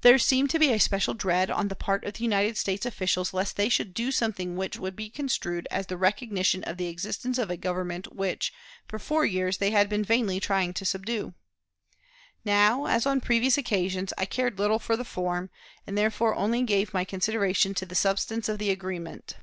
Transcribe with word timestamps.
There 0.00 0.18
seemed 0.18 0.48
to 0.52 0.58
be 0.58 0.72
a 0.72 0.78
special 0.80 1.12
dread 1.12 1.50
on 1.50 1.68
the 1.68 1.76
part 1.76 2.04
of 2.06 2.14
the 2.14 2.22
United 2.22 2.56
States 2.56 2.86
officials 2.86 3.34
lest 3.34 3.56
they 3.56 3.68
should 3.68 3.92
do 3.92 4.10
something 4.10 4.56
which 4.56 4.78
would 4.78 4.96
be 4.96 5.10
construed 5.10 5.68
as 5.70 5.84
the 5.86 5.98
recognition 5.98 6.64
of 6.64 6.78
the 6.78 6.86
existence 6.86 7.36
of 7.36 7.50
a 7.50 7.58
government 7.58 8.14
which 8.16 8.54
for 8.88 8.98
four 8.98 9.26
years 9.26 9.58
they 9.58 9.70
had 9.70 9.90
been 9.90 10.02
vainly 10.02 10.40
trying 10.40 10.72
to 10.72 10.86
subdue. 10.86 11.34
Now, 12.42 12.86
as 12.86 13.04
on 13.04 13.20
previous 13.20 13.58
occasions, 13.58 14.14
I 14.16 14.24
cared 14.24 14.58
little 14.58 14.78
for 14.78 14.96
the 14.96 15.04
form, 15.04 15.50
and 15.86 15.98
therefore 15.98 16.34
only 16.34 16.62
gave 16.62 16.94
my 16.94 17.04
consideration 17.04 17.74
to 17.74 17.84
the 17.84 17.94
substance 17.94 18.48
of 18.48 18.56
the 18.58 18.70
agreement. 18.70 19.36